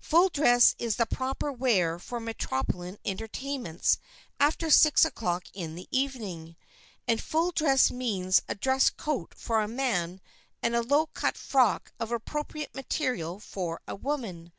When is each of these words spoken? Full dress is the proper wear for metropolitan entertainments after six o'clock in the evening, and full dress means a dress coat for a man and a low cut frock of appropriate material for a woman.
Full 0.00 0.30
dress 0.30 0.74
is 0.78 0.96
the 0.96 1.04
proper 1.04 1.52
wear 1.52 1.98
for 1.98 2.18
metropolitan 2.18 2.98
entertainments 3.04 3.98
after 4.40 4.70
six 4.70 5.04
o'clock 5.04 5.44
in 5.52 5.74
the 5.74 5.86
evening, 5.90 6.56
and 7.06 7.20
full 7.20 7.50
dress 7.50 7.90
means 7.90 8.40
a 8.48 8.54
dress 8.54 8.88
coat 8.88 9.34
for 9.36 9.60
a 9.60 9.68
man 9.68 10.22
and 10.62 10.74
a 10.74 10.80
low 10.80 11.08
cut 11.08 11.36
frock 11.36 11.92
of 12.00 12.10
appropriate 12.10 12.74
material 12.74 13.38
for 13.38 13.82
a 13.86 13.94
woman. 13.94 14.54